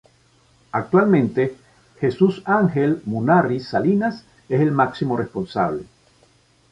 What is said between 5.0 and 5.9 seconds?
responsable.